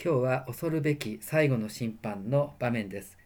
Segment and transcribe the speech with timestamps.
[0.00, 3.18] 今日は恐るべき最後の審判の場面です。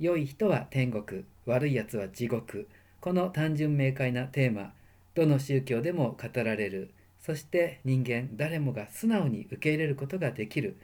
[0.00, 2.66] 良い人は天国、悪い奴は地獄。
[3.00, 4.72] この単純明快なテーマ、
[5.14, 6.90] どの宗教でも語られる。
[7.20, 10.76] そして人間誰もが素直に受け入れることができる。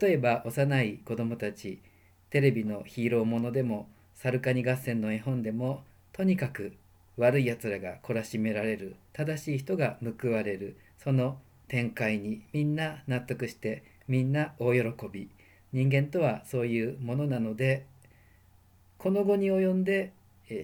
[0.00, 1.82] 例えば幼い子供たち、
[2.30, 5.84] テレビのヒーローものでも、サルカニ合戦の絵本でも、
[6.14, 6.72] とにかく
[7.18, 8.96] 悪い奴らが懲らしめられる。
[9.12, 10.78] 正しい人が報われる。
[10.96, 11.36] その
[11.68, 14.82] 展開にみんな納得してみんな大喜
[15.12, 15.28] び。
[15.72, 17.86] 人間とはそういうものなので
[18.98, 20.12] この後に及んで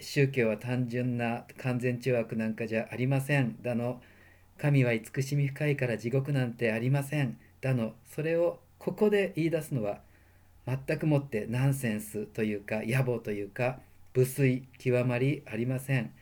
[0.00, 3.56] 宗教は単純な完全中悪なんかじゃありません。
[3.62, 4.00] だの
[4.58, 7.38] 神は慈しみ深いから地獄なんてありません。
[7.60, 10.00] だのそれをここで言い出すのは
[10.66, 13.78] 全くもってナンセンスというか野暮というか
[14.14, 16.12] 無粋極まりありません。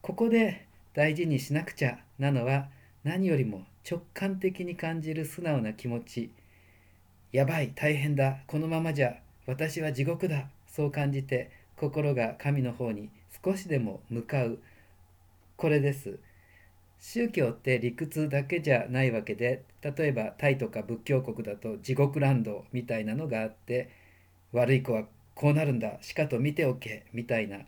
[0.00, 2.68] ここで大事にしなくちゃなのは
[3.06, 6.32] 何よりも直感的に感じる素直な気持ち。
[7.30, 8.38] やばい大変だ。
[8.48, 10.48] このままじゃ私は地獄だ。
[10.66, 13.08] そう感じて心が神の方に
[13.44, 14.58] 少しでも向かう。
[15.56, 16.18] これです。
[16.98, 23.88] 宗教って理屈だけじゃないわけで例えばタイとか仏教国だと地獄ランドみたいなのがあって
[24.50, 25.04] 悪い子は
[25.36, 25.96] こうなるんだ。
[26.00, 27.58] しかと見ておけみたいな、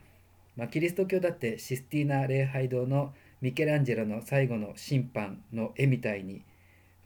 [0.57, 6.43] まあ、キリスト教だってシスティーナ礼拝堂のミケランジェロの最後の審判の絵みたいに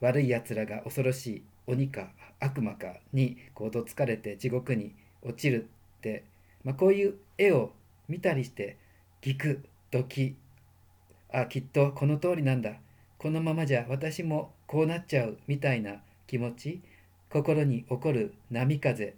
[0.01, 2.09] 悪いやつらが恐ろしい鬼か
[2.39, 6.23] 悪魔かにこうどつかれて地獄に落ちるって、
[6.63, 7.71] まあ、こういう絵を
[8.09, 8.77] 見たりして
[9.21, 10.35] ギクドキ
[11.31, 12.73] あきっとこの通りなんだ。
[13.17, 16.81] このままじゃ私もこうなっちゃうみたいな気持ち
[17.29, 19.15] 心に起こる波風、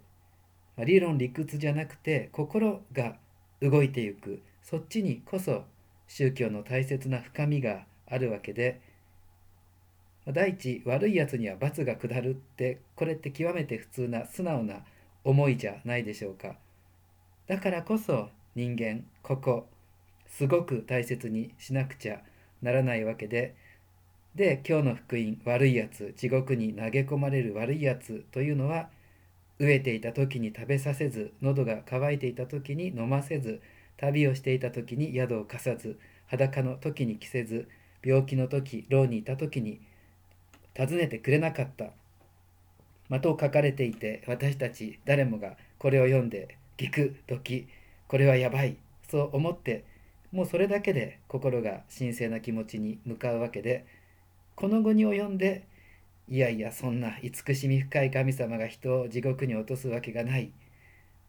[0.76, 3.16] まあ、理論理屈じゃなくて心が
[3.60, 4.42] 動いていく。
[4.62, 5.64] そっちにこそ
[6.08, 8.80] 宗教の大切な深みがあるわけで
[10.26, 14.80] 第一悪いやつには罰が下るってこれって極めて普通な素直な
[15.24, 16.56] 思いじゃないでしょうか。
[17.46, 19.66] だからこそ人間ここ
[20.26, 22.20] すごく大切にしなくちゃ
[22.60, 23.54] ならないわけで
[24.34, 28.88] で今日の福音悪いやつ地獄に投げ込まれる悪いやつというのは
[29.60, 33.60] 飢えていた時に食べさせず喉が渇いていた時に飲ませず
[33.98, 37.68] 旅をしていた時に宿を貸さず裸の時に着せず
[38.04, 39.80] 病気の時牢にいた時に
[40.76, 41.86] 訪ねてくれなかった、
[43.08, 47.66] まあ、と書かれていて私たち誰もがこれを読んでギクドキ
[48.08, 48.76] これはやばい
[49.08, 49.84] そう思って
[50.32, 53.86] もうそれだけで心が神聖な気持ちに向かうわけで
[54.54, 55.66] この後に及んで
[56.28, 60.50] いやいやそんな慈しみ深い神様が人を地獄に落とすわけがない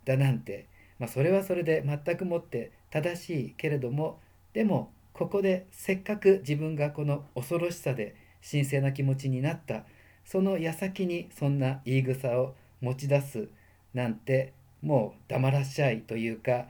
[0.05, 0.66] だなんて
[1.00, 4.19] まあ、それはそれで全くもって正しいけれども
[4.53, 8.16] でもここでせっかく自分がこの恐ろしさで
[8.50, 9.84] 神聖な気持ちになった
[10.25, 13.50] その矢先にそんな言い草を持ち出す
[13.94, 16.68] なんてもう黙らっしゃいというか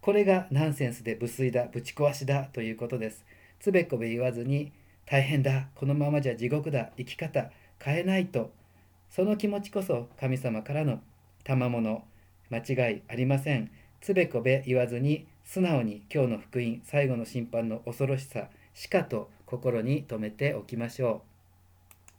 [0.00, 3.26] これがナンセンスで無粋だぶち壊しだということです。
[3.58, 4.72] つべこべ言わずに
[5.04, 8.50] 大変だこのままじゃ地獄だ生き方変えないと
[9.10, 11.00] その気持ちこそ神様からの
[11.44, 12.02] 賜物
[12.50, 13.70] 間違いありません。
[14.00, 21.29] つべこべ言わずに素直に今日の福音最後の審判の恐ろしさしかと心に留めておきましょう。